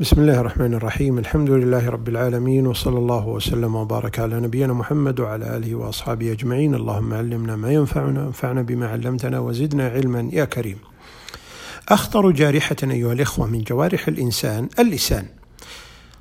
بسم 0.00 0.20
الله 0.20 0.40
الرحمن 0.40 0.74
الرحيم 0.74 1.18
الحمد 1.18 1.50
لله 1.50 1.88
رب 1.88 2.08
العالمين 2.08 2.66
وصلى 2.66 2.98
الله 2.98 3.26
وسلم 3.28 3.74
وبارك 3.74 4.18
على 4.18 4.40
نبينا 4.40 4.72
محمد 4.72 5.20
وعلى 5.20 5.56
اله 5.56 5.74
واصحابه 5.74 6.32
اجمعين 6.32 6.74
اللهم 6.74 7.14
علمنا 7.14 7.56
ما 7.56 7.72
ينفعنا 7.72 8.24
وانفعنا 8.24 8.62
بما 8.62 8.88
علمتنا 8.88 9.38
وزدنا 9.38 9.88
علما 9.88 10.28
يا 10.32 10.44
كريم 10.44 10.78
اخطر 11.88 12.30
جارحه 12.30 12.76
ايها 12.82 13.12
الاخوه 13.12 13.46
من 13.46 13.62
جوارح 13.62 14.08
الانسان 14.08 14.68
اللسان 14.78 15.26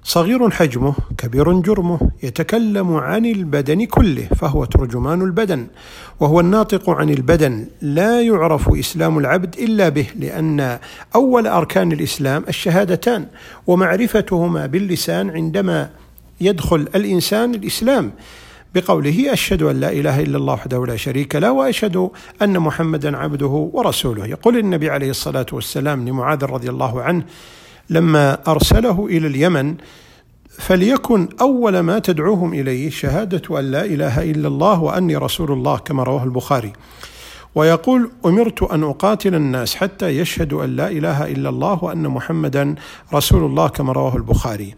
صغير 0.08 0.50
حجمه 0.50 0.94
كبير 1.18 1.60
جرمه 1.60 2.00
يتكلم 2.24 2.94
عن 2.94 3.26
البدن 3.26 3.86
كله 3.86 4.28
فهو 4.36 4.66
ترجمان 4.66 5.22
البدن 5.22 5.68
وهو 6.20 6.40
الناطق 6.40 6.90
عن 6.90 7.10
البدن. 7.10 7.68
لا 7.82 8.22
يعرف 8.22 8.70
إسلام 8.70 9.18
العبد 9.18 9.56
إلا 9.60 9.90
به 9.90 10.08
لأن 10.20 10.80
أول 11.16 11.48
أركان 11.48 11.92
الإسلام 11.92 12.44
الشهادتان 12.50 13.26
ومعرفتهما 13.68 14.66
باللسان 14.66 15.30
عندما 15.30 15.90
يدخل 16.42 16.88
الإنسان 16.96 17.56
الإسلام 17.56 18.12
بقوله 18.76 19.34
أشهد 19.34 19.64
أن 19.64 19.80
لا 19.80 19.92
إله 19.92 20.22
إلا 20.22 20.38
الله 20.38 20.54
وحده 20.54 20.86
لا 20.86 20.96
شريك 20.96 21.36
له 21.36 21.52
وأشهد 21.52 22.10
أن 22.42 22.60
محمدا 22.60 23.18
عبده 23.18 23.70
ورسوله. 23.74 24.26
يقول 24.26 24.58
النبي 24.58 24.90
عليه 24.90 25.10
الصلاة 25.10 25.46
والسلام 25.52 26.08
لمعاذ 26.08 26.44
رضي 26.44 26.70
الله 26.70 27.02
عنه 27.02 27.24
لما 27.90 28.38
أرسله 28.48 29.06
إلى 29.06 29.28
اليمن 29.28 29.76
فليكن 30.50 31.30
أول 31.42 31.80
ما 31.80 32.00
تدعوهم 32.00 32.54
إليه 32.54 32.90
شهادة 32.90 33.60
أن 33.60 33.72
لا 33.72 33.86
إله 33.86 34.24
إلا 34.32 34.48
الله 34.48 34.82
وأني 34.82 35.16
رسول 35.16 35.52
الله 35.52 35.78
كما 35.78 36.04
رواه 36.04 36.24
البخاري. 36.24 36.74
ويقول 37.56 38.12
أمرت 38.26 38.64
أن 38.64 38.84
أقاتل 38.84 39.36
الناس 39.36 39.76
حتى 39.76 40.10
يشهدوا 40.10 40.64
أن 40.64 40.76
لا 40.76 40.88
إله 40.88 41.32
إلا 41.32 41.50
الله 41.50 41.84
وأن 41.84 42.08
محمدا 42.08 42.76
رسول 43.14 43.46
الله 43.46 43.68
كما 43.68 43.94
رواه 43.94 44.16
البخاري. 44.16 44.76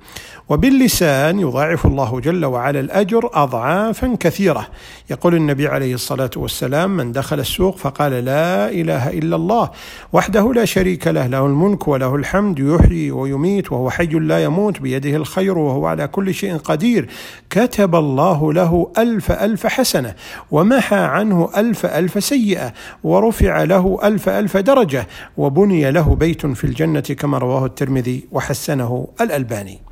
وباللسان 0.50 1.40
يضاعف 1.40 1.86
الله 1.86 2.20
جل 2.20 2.46
وعلا 2.46 2.80
الأجر 2.80 3.30
اضعافا 3.34 4.18
كثيرة. 4.20 4.68
يقول 5.10 5.36
النبي 5.36 5.68
عليه 5.68 5.94
الصلاة 5.94 6.30
والسلام 6.36 6.98
من 6.98 7.12
دخل 7.12 7.40
السوق 7.40 7.78
فقال 7.78 8.12
لا 8.12 8.70
إله 8.70 9.10
إلا 9.10 9.36
الله 9.36 9.72
وحده 10.14 10.54
لا 10.54 10.66
شريك 10.66 11.08
له 11.08 11.28
له 11.28 11.46
الملك 11.46 11.88
وله 11.88 12.16
الحمد 12.16 12.60
يحيي 12.60 13.12
ويميت 13.12 13.72
وهو 13.72 13.90
حي 13.90 14.06
لا 14.06 14.44
يموت 14.44 14.82
بيده 14.82 15.16
الخير 15.16 15.58
وهو 15.58 15.86
على 15.86 16.08
كل 16.08 16.34
شيء 16.34 16.58
قدير. 16.58 17.10
كتب 17.50 17.96
الله 17.96 18.54
له 18.54 18.92
ألف 18.98 19.32
ألف 19.32 19.68
حسنة 19.68 20.16
ومحى 20.52 20.96
عنه 20.96 21.50
ألف 21.58 21.86
ألف 21.86 22.24
سيئة. 22.24 22.67
ورفع 23.04 23.64
له 23.64 24.00
ألف 24.04 24.30
ألف 24.30 24.58
درجة 24.58 25.08
وبني 25.38 25.92
له 25.92 26.16
بيت 26.16 26.46
في 26.46 26.64
الجنة 26.64 27.00
كما 27.00 27.38
رواه 27.38 27.66
الترمذي 27.66 28.28
وحسنه 28.32 29.08
الألباني. 29.22 29.87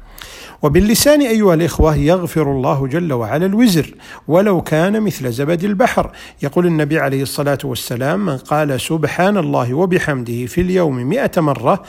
وباللسان 0.66 1.22
أيها 1.22 1.54
الإخوة 1.54 1.96
يغفر 1.96 2.52
الله 2.52 2.88
جل 2.88 3.14
وعلا 3.14 3.46
الوزر 3.46 3.96
ولو 4.28 4.62
كان 4.62 5.02
مثل 5.02 5.32
زبد 5.32 5.64
البحر. 5.64 6.12
يقول 6.44 6.66
النبي 6.66 7.00
عليه 7.00 7.22
الصلاة 7.22 7.58
والسلام 7.64 8.26
من 8.26 8.38
قال 8.38 8.82
سبحان 8.82 9.38
الله 9.38 9.74
وبحمده 9.74 10.46
في 10.46 10.62
اليوم 10.62 10.96
مئة 10.96 11.42
مرة 11.42 11.84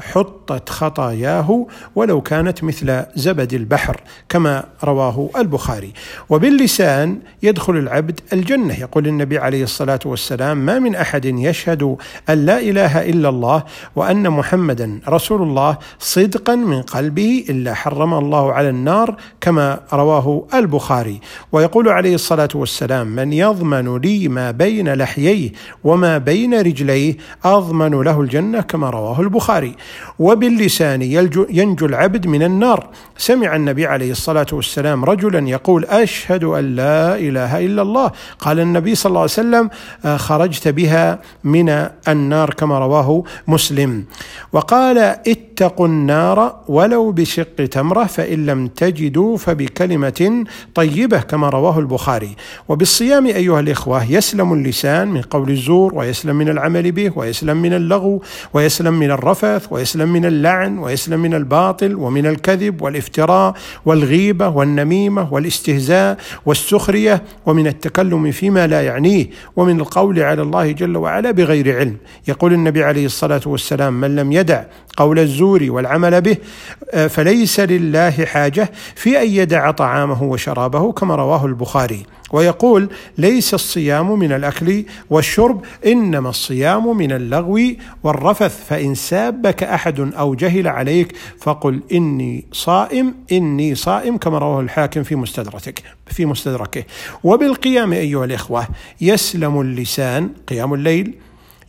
حطت 0.00 0.68
خطاياه 0.68 1.66
ولو 1.94 2.20
كانت 2.20 2.64
مثل 2.64 3.02
زبد 3.16 3.52
البحر 3.52 4.00
كما 4.28 4.64
رواه 4.84 5.30
البخاري. 5.36 5.92
وباللسان 6.28 7.18
يدخل 7.42 7.76
العبد 7.76 8.20
الجنة. 8.32 8.80
يقول 8.80 9.06
النبي 9.06 9.38
عليه 9.38 9.62
الصلاة 9.62 10.00
والسلام 10.04 10.56
ما 10.56 10.78
من 10.78 10.94
أحد 10.94 11.24
يشهد 11.24 11.96
أن 12.30 12.46
لا 12.46 12.58
إله 12.60 13.10
إلا 13.10 13.28
الله 13.28 13.64
وأن 13.96 14.30
محمدا 14.30 15.00
رسول 15.08 15.42
الله 15.42 15.78
صدقا 15.98 16.54
من 16.54 16.82
قلبه 16.82 17.44
إلا 17.50 17.74
حرم 17.74 18.14
الله 18.22 18.52
على 18.52 18.68
النار 18.68 19.16
كما 19.40 19.80
رواه 19.92 20.44
البخاري. 20.54 21.20
ويقول 21.52 21.88
عليه 21.88 22.14
الصلاة 22.14 22.48
والسلام 22.54 23.06
من 23.06 23.32
يضمن 23.32 23.98
لي 23.98 24.28
ما 24.28 24.50
بين 24.50 24.94
لحييه 24.94 25.52
وما 25.84 26.18
بين 26.18 26.60
رجليه 26.60 27.16
أضمن 27.44 28.02
له 28.02 28.20
الجنة 28.20 28.60
كما 28.60 28.90
رواه 28.90 29.20
البخاري. 29.20 29.74
وباللسان 30.18 31.02
ينجو 31.50 31.86
العبد 31.86 32.26
من 32.26 32.42
النار. 32.42 32.86
سمع 33.16 33.56
النبي 33.56 33.86
عليه 33.86 34.10
الصلاة 34.10 34.46
والسلام 34.52 35.04
رجلا 35.04 35.48
يقول 35.48 35.84
أشهد 35.84 36.44
أن 36.44 36.76
لا 36.76 37.16
إله 37.16 37.66
إلا 37.66 37.82
الله. 37.82 38.10
قال 38.40 38.60
النبي 38.60 38.94
صلى 38.94 39.10
الله 39.10 39.20
عليه 39.20 39.30
وسلم 39.30 39.70
خرجت 40.16 40.68
بها 40.68 41.18
من 41.44 41.88
النار 42.08 42.54
كما 42.54 42.78
رواه 42.78 43.24
مسلم. 43.48 44.04
وقال 44.52 44.98
اتقوا 44.98 45.86
النار 45.86 46.56
ولو 46.68 47.12
بشق 47.12 47.56
تمرة 47.70 48.01
فإن 48.06 48.46
لم 48.46 48.66
تجدوا 48.66 49.36
فبكلمة 49.36 50.44
طيبة 50.74 51.18
كما 51.18 51.48
رواه 51.48 51.78
البخاري. 51.78 52.36
وبالصيام 52.68 53.26
أيها 53.26 53.60
الإخوة 53.60 54.12
يسلم 54.12 54.52
اللسان 54.52 55.08
من 55.08 55.20
قول 55.20 55.50
الزور 55.50 55.94
ويسلم 55.94 56.36
من 56.36 56.48
العمل 56.48 56.92
به 56.92 57.12
ويسلم 57.16 57.56
من 57.56 57.72
اللغو 57.72 58.22
ويسلم 58.54 58.94
من 58.94 59.10
الرفث 59.10 59.66
ويسلم 59.70 60.12
من 60.12 60.24
اللعن 60.24 60.78
ويسلم 60.78 61.20
من 61.20 61.34
الباطل 61.34 61.94
ومن 61.94 62.26
الكذب 62.26 62.82
والافتراء 62.82 63.54
والغيبة 63.86 64.48
والنميمة 64.48 65.32
والاستهزاء 65.32 66.18
والسخرية 66.46 67.22
ومن 67.46 67.66
التكلم 67.66 68.30
فيما 68.30 68.66
لا 68.66 68.82
يعنيه 68.82 69.26
ومن 69.56 69.80
القول 69.80 70.20
على 70.20 70.42
الله 70.42 70.72
جل 70.72 70.96
وعلا 70.96 71.30
بغير 71.30 71.78
علم. 71.78 71.96
يقول 72.28 72.52
النبي 72.52 72.84
عليه 72.84 73.06
الصلاة 73.06 73.40
والسلام 73.46 74.00
من 74.00 74.16
لم 74.16 74.32
يدع 74.32 74.62
قول 74.96 75.18
الزور 75.18 75.66
والعمل 75.68 76.20
به 76.20 76.36
فليس 77.08 77.60
لله 77.60 77.91
حاجة 78.00 78.72
في 78.94 79.22
أن 79.22 79.28
يدع 79.28 79.70
طعامه 79.70 80.22
وشرابه 80.22 80.92
كما 80.92 81.14
رواه 81.14 81.46
البخاري. 81.46 82.02
ويقول 82.32 82.88
ليس 83.18 83.54
الصيام 83.54 84.18
من 84.18 84.32
الأكل 84.32 84.84
والشرب 85.10 85.64
إنما 85.86 86.28
الصيام 86.30 86.96
من 86.96 87.12
اللغو 87.12 87.60
والرفث. 88.02 88.64
فإن 88.68 88.94
سابك 88.94 89.62
أحد 89.62 90.00
أو 90.00 90.34
جهل 90.34 90.68
عليك 90.68 91.16
فقل 91.40 91.80
إني 91.92 92.44
صائم 92.52 93.14
إني 93.32 93.74
صائم 93.74 94.16
كما 94.16 94.38
رواه 94.38 94.60
الحاكم 94.60 95.02
في 95.02 95.16
مستدركه 95.16 95.82
في 96.06 96.26
مستدركه. 96.26 96.84
وبالقيام 97.24 97.92
أيها 97.92 98.24
الإخوة 98.24 98.66
يسلم 99.00 99.60
اللسان 99.60 100.30
قيام 100.48 100.74
الليل 100.74 101.14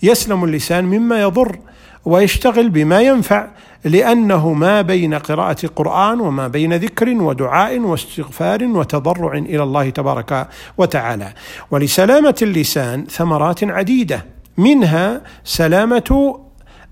يسلم 0.04 0.44
اللسان 0.44 0.86
مما 0.86 1.22
يضر 1.22 1.58
ويشتغل 2.06 2.70
بما 2.70 3.02
ينفع 3.02 3.48
لأنه 3.86 4.54
ما 4.54 4.82
بين 4.82 5.14
قراءة 5.14 5.68
قران 5.76 6.20
وما 6.20 6.48
بين 6.48 6.74
ذكر 6.74 7.10
ودعاء 7.10 7.80
واستغفار 7.80 8.64
وتضرع 8.64 9.34
إلى 9.38 9.64
الله 9.64 9.90
تبارك 9.90 10.48
وتعالى. 10.78 11.34
ولسلامة 11.72 12.36
اللسان 12.42 13.06
ثمرات 13.06 13.64
عديدة 13.64 14.26
منها 14.58 15.22
سلامة 15.44 16.40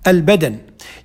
البدن. 0.07 0.57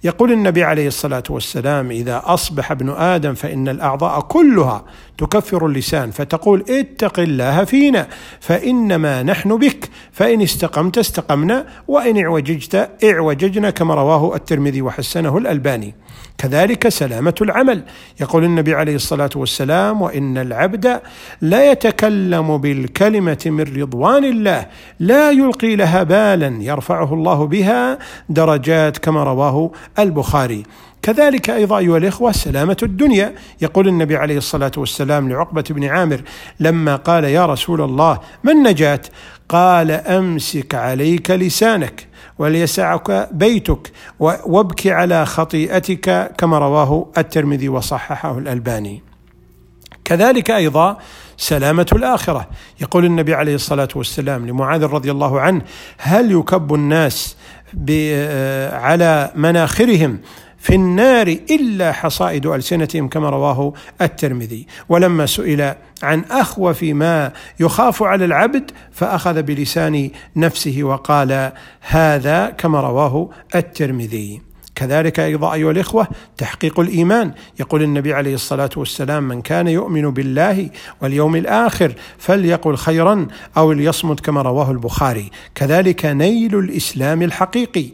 يقول 0.04 0.32
النبي 0.32 0.64
عليه 0.64 0.86
الصلاة 0.86 1.22
والسلام 1.30 1.90
إذا 1.90 2.22
أصبح 2.24 2.70
ابن 2.70 2.90
آدم 2.90 3.34
فإن 3.34 3.68
الأعضاء 3.68 4.20
كلها 4.20 4.84
تكفر 5.18 5.66
اللسان 5.66 6.10
فتقول 6.10 6.64
اتق 6.68 7.20
الله 7.20 7.64
فينا 7.64 8.08
فإنما 8.40 9.22
نحن 9.22 9.56
بك 9.56 9.88
فإن 10.12 10.42
استقمت 10.42 10.98
استقمنا 10.98 11.66
وإن 11.88 12.18
اعوججت 12.24 12.90
اعوججنا 13.04 13.70
كما 13.70 13.94
رواه 13.94 14.36
الترمذي 14.36 14.82
وحسنه 14.82 15.38
الألباني. 15.38 15.94
كذلك 16.38 16.88
سلامة 16.88 17.34
العمل. 17.40 17.82
يقول 18.20 18.44
النبي 18.44 18.74
عليه 18.74 18.94
الصلاة 18.94 19.30
والسلام 19.36 20.02
وإن 20.02 20.38
العبد 20.38 21.00
لا 21.40 21.70
يتكلم 21.70 22.58
بالكلمة 22.58 23.42
من 23.46 23.80
رضوان 23.80 24.24
الله 24.24 24.66
لا 25.00 25.30
يلقي 25.30 25.76
لها 25.76 26.02
بالا 26.02 26.62
يرفعه 26.62 27.14
الله 27.14 27.46
بها 27.46 27.98
درجات 28.28 28.98
كما 28.98 29.24
رواه 29.24 29.70
البخاري. 29.98 30.62
كذلك 31.06 31.50
أيضا 31.50 31.78
أيها 31.78 31.96
الإخوة 31.96 32.32
سلامة 32.32 32.76
الدنيا. 32.82 33.34
يقول 33.60 33.88
النبي 33.88 34.16
عليه 34.16 34.38
الصلاة 34.38 34.70
والسلام 34.76 35.28
لعقبة 35.28 35.64
بن 35.70 35.84
عامر 35.84 36.20
لما 36.60 36.96
قال 36.96 37.24
يا 37.24 37.46
رسول 37.46 37.80
الله 37.80 38.20
ما 38.44 38.52
النجاه 38.52 39.00
قال 39.48 39.90
أمسك 39.90 40.74
عليك 40.74 41.30
لسانك 41.30 42.06
وليسعك 42.38 43.28
بيتك 43.32 43.92
وابك 44.20 44.86
على 44.86 45.26
خطيئتك 45.26 46.32
كما 46.38 46.58
رواه 46.58 47.06
الترمذي 47.18 47.68
وصححه 47.68 48.38
الألباني. 48.38 49.02
كذلك 50.04 50.50
أيضا 50.50 50.98
سلامة 51.36 51.86
الآخرة. 51.92 52.48
يقول 52.80 53.04
النبي 53.04 53.34
عليه 53.34 53.54
الصلاة 53.54 53.88
والسلام 53.96 54.46
لمعاذ 54.46 54.84
رضي 54.84 55.10
الله 55.10 55.40
عنه 55.40 55.62
هل 55.98 56.32
يكب 56.32 56.74
الناس 56.74 57.36
على 58.72 59.32
مناخرهم 59.34 60.18
في 60.66 60.74
النار 60.74 61.26
إلا 61.50 61.92
حصائد 61.92 62.46
ألسنتهم 62.46 63.08
كما 63.08 63.30
رواه 63.30 63.72
الترمذي. 64.00 64.66
ولما 64.88 65.26
سئل 65.26 65.74
عن 66.02 66.24
اخوف 66.30 66.82
ما 66.82 67.32
يخاف 67.60 68.02
على 68.02 68.24
العبد 68.24 68.70
فأخذ 68.92 69.42
بلسان 69.42 70.10
نفسه 70.36 70.82
وقال 70.82 71.52
هذا 71.80 72.50
كما 72.58 72.80
رواه 72.80 73.30
الترمذي. 73.54 74.40
كذلك 74.74 75.20
أيضا 75.20 75.54
أيها 75.54 75.70
الإخوة 75.70 76.08
تحقيق 76.36 76.80
الإيمان. 76.80 77.32
يقول 77.60 77.82
النبي 77.82 78.14
عليه 78.14 78.34
الصلاة 78.34 78.70
والسلام 78.76 79.28
من 79.28 79.42
كان 79.42 79.68
يؤمن 79.68 80.10
بالله 80.10 80.70
واليوم 81.02 81.36
الآخر 81.36 81.92
فليقل 82.18 82.76
خيرا 82.76 83.26
أو 83.56 83.72
ليصمت 83.72 84.20
كما 84.20 84.42
رواه 84.42 84.70
البخاري. 84.70 85.30
كذلك 85.54 86.06
نيل 86.06 86.58
الإسلام 86.58 87.22
الحقيقي. 87.22 87.86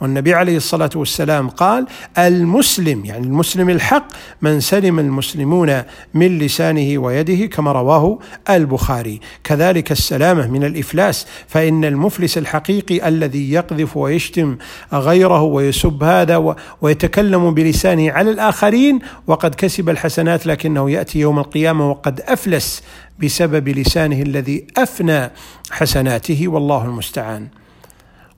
والنبي 0.00 0.34
عليه 0.34 0.56
الصلاة 0.56 0.90
والسلام 0.96 1.48
قال 1.48 1.86
المسلم 2.18 3.04
يعني 3.04 3.26
المسلم 3.26 3.70
الحق 3.70 4.08
من 4.42 4.60
سلم 4.60 4.98
المسلمون 4.98 5.82
من 6.14 6.38
لسانه 6.38 6.98
ويده 6.98 7.46
كما 7.46 7.72
رواه 7.72 8.18
البخاري. 8.50 9.20
كذلك 9.44 9.92
السلامة 9.92 10.46
من 10.46 10.64
الإفلاس 10.64 11.26
فإن 11.48 11.84
المفلس 11.84 12.38
الحقيقي 12.38 13.08
الذي 13.08 13.52
يقذف 13.52 13.96
ويشتم 13.96 14.56
غيره 14.92 15.42
ويسب 15.42 16.02
هذا 16.02 16.56
ويتكلم 16.80 17.54
بلسانه 17.54 18.12
على 18.12 18.30
الآخرين 18.30 18.98
وقد 19.26 19.54
كسب 19.54 19.88
الحسنات 19.88 20.46
لكنه 20.46 20.90
يأتي 20.90 21.18
يوم 21.18 21.38
القيامة 21.38 21.90
وقد 21.90 22.20
أفلس 22.20 22.82
بسبب 23.22 23.68
لسانه 23.68 24.22
الذي 24.22 24.66
أفنى 24.76 25.30
حسناته 25.70 26.48
والله 26.48 26.84
المستعان. 26.84 27.48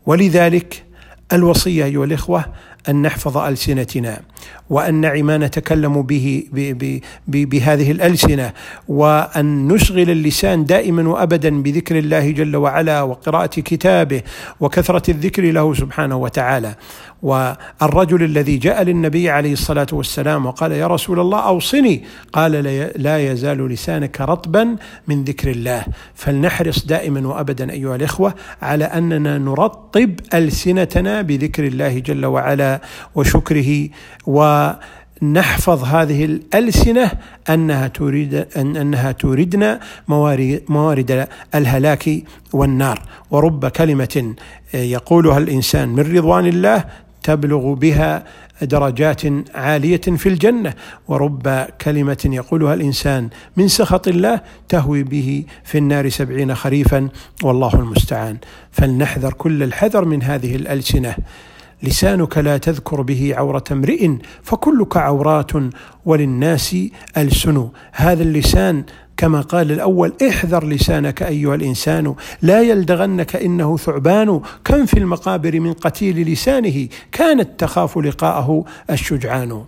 ولذلك 0.06 0.87
الوصية 1.32 1.84
أيها 1.84 2.04
الإخوة 2.04 2.44
أن 2.88 3.02
نحفظ 3.02 3.36
ألسنتنا 3.36 4.20
وأن 4.70 5.22
ما 5.22 5.38
نتكلم 5.38 6.02
به 6.02 6.44
بهذه 7.28 7.90
الألسنة 7.90 8.52
وأن 8.88 9.68
نشغل 9.68 10.10
اللسان 10.10 10.64
دائما 10.64 11.08
وابدا 11.08 11.62
بذكر 11.62 11.98
الله 11.98 12.30
جل 12.30 12.56
وعلا 12.56 13.02
وقراءة 13.02 13.46
كتابه 13.60 14.22
وكثرة 14.60 15.10
الذكر 15.10 15.42
له 15.52 15.74
سبحانه 15.74 16.16
وتعالى. 16.16 16.74
والرجل 17.22 18.22
الذي 18.22 18.56
جاء 18.56 18.82
للنبي 18.82 19.30
عليه 19.30 19.52
الصلاة 19.52 19.86
والسلام 19.92 20.46
وقال 20.46 20.72
يا 20.72 20.86
رسول 20.86 21.20
الله 21.20 21.40
أوصني 21.40 22.04
قال 22.32 22.52
لا 22.96 23.32
يزال 23.32 23.68
لسانك 23.68 24.20
رطبا 24.20 24.76
من 25.08 25.24
ذكر 25.24 25.50
الله. 25.50 25.84
فلنحرص 26.14 26.86
دائما 26.86 27.28
وابدا 27.28 27.70
أيها 27.70 27.96
الإخوة 27.96 28.34
على 28.62 28.84
أننا 28.84 29.38
نرطب 29.38 30.10
ألسنتنا 30.34 31.22
بذكر 31.22 31.66
الله 31.66 31.98
جل 31.98 32.26
وعلا 32.26 32.80
وشكره 33.14 33.88
ونحفظ 34.26 35.84
هذه 35.84 36.24
الألسنة 36.24 37.10
أنها 37.50 37.88
تريد 37.88 38.34
أن 38.34 38.76
أنها 38.76 39.12
توردنا 39.12 39.80
موارد 40.68 41.28
الهلاك 41.54 42.10
والنار. 42.52 43.02
ورب 43.30 43.66
كلمة 43.66 44.34
يقولها 44.74 45.38
الإنسان 45.38 45.88
من 45.88 46.16
رضوان 46.16 46.46
الله 46.46 46.84
تبلغ 47.22 47.74
بها 47.74 48.24
درجات 48.62 49.22
عالية 49.54 50.00
في 50.00 50.28
الجنة. 50.28 50.74
ورب 51.08 51.66
كلمة 51.80 52.18
يقولها 52.24 52.74
الإنسان 52.74 53.28
من 53.56 53.68
سخط 53.68 54.08
الله 54.08 54.40
تهوي 54.68 55.02
به 55.02 55.44
في 55.64 55.78
النار 55.78 56.08
سبعين 56.08 56.54
خريفا 56.54 57.08
والله 57.42 57.74
المستعان. 57.74 58.36
فلنحذر 58.70 59.32
كل 59.32 59.62
الحذر 59.62 60.04
من 60.04 60.22
هذه 60.22 60.56
الألسنة. 60.56 61.16
لسانك 61.82 62.38
لا 62.38 62.58
تذكر 62.58 63.02
به 63.02 63.34
عورة 63.36 63.64
امرئ 63.72 64.10
فكلك 64.42 64.96
عورات 64.96 65.52
وللناس 66.04 66.76
ألسن. 67.16 67.68
هذا 67.92 68.22
اللسان 68.22 68.84
كما 69.18 69.40
قال 69.40 69.72
الأول 69.72 70.12
احذر 70.28 70.66
لسانك 70.66 71.22
أيها 71.22 71.54
الإنسان 71.54 72.14
لا 72.42 72.62
يلدغنك 72.62 73.36
إنه 73.36 73.76
ثعبان. 73.76 74.40
كم 74.64 74.86
في 74.86 74.98
المقابر 74.98 75.60
من 75.60 75.72
قتيل 75.72 76.32
لسانه 76.32 76.88
كانت 77.12 77.60
تخاف 77.60 77.98
لقاءه 77.98 78.64
الشجعان. 78.90 79.64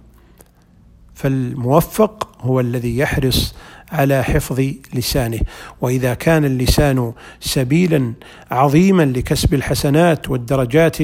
فالموفق 1.14 2.28
هو 2.40 2.60
الذي 2.60 2.98
يحرص 2.98 3.54
على 3.92 4.22
حفظ 4.22 4.60
لسانه. 4.94 5.40
وإذا 5.80 6.14
كان 6.14 6.44
اللسان 6.44 7.12
سبيلا 7.40 8.12
عظيما 8.50 9.02
لكسب 9.02 9.54
الحسنات 9.54 10.30
والدرجات 10.30 10.96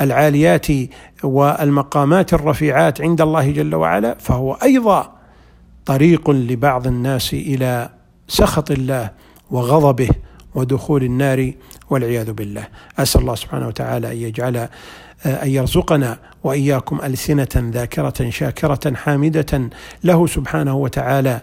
العاليات 0.00 0.66
والمقامات 1.22 2.34
الرفيعات 2.34 3.00
عند 3.00 3.20
الله 3.20 3.50
جل 3.50 3.74
وعلا 3.74 4.16
فهو 4.20 4.52
أيضا 4.52 5.21
طريق 5.86 6.30
لبعض 6.30 6.86
الناس 6.86 7.34
إلى 7.34 7.90
سخط 8.28 8.70
الله 8.70 9.10
وغضبه 9.50 10.08
ودخول 10.54 11.02
النار 11.02 11.52
والعياذ 11.90 12.32
بالله. 12.32 12.68
أسأل 12.98 13.20
الله 13.20 13.34
سبحانه 13.34 13.68
وتعالى 13.68 14.12
أن 14.12 14.16
يجعل 14.16 14.56
أن 15.26 15.48
يرزقنا 15.48 16.18
وإياكم 16.44 17.00
ألسنة 17.04 17.48
ذاكرة 17.56 18.30
شاكرة 18.30 18.94
حامدة 18.94 19.70
له 20.04 20.26
سبحانه 20.26 20.76
وتعالى. 20.76 21.40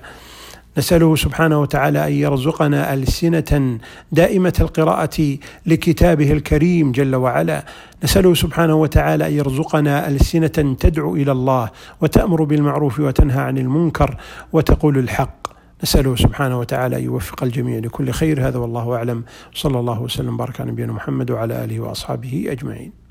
نسأله 0.79 1.15
سبحانه 1.15 1.61
وتعالى 1.61 2.07
أن 2.07 2.13
يرزقنا 2.13 2.93
ألسنة 2.93 3.79
دائمة 4.11 4.53
القراءة 4.59 5.37
لكتابه 5.65 6.31
الكريم 6.31 6.91
جل 6.91 7.15
وعلا. 7.15 7.65
نسأله 8.03 8.33
سبحانه 8.33 8.75
وتعالى 8.75 9.27
أن 9.27 9.33
يرزقنا 9.33 10.07
ألسنة 10.07 10.75
تدعو 10.79 11.15
إلى 11.15 11.31
الله 11.31 11.69
وتأمر 12.01 12.43
بالمعروف 12.43 12.99
وتنهى 12.99 13.41
عن 13.41 13.57
المنكر 13.57 14.17
وتقول 14.53 14.97
الحق. 14.97 15.47
نسأله 15.83 16.15
سبحانه 16.15 16.59
وتعالى 16.59 16.97
أن 16.97 17.03
يوفق 17.03 17.43
الجميع 17.43 17.79
لكل 17.79 18.11
خير. 18.11 18.47
هذا 18.47 18.57
والله 18.57 18.95
أعلم. 18.95 19.23
صلى 19.53 19.79
الله 19.79 20.01
وسلم 20.01 20.37
بارك 20.37 20.61
على 20.61 20.71
نبينا 20.71 20.93
محمد 20.93 21.31
وعلى 21.31 21.63
آله 21.63 21.79
وأصحابه 21.79 22.45
أجمعين. 22.49 23.08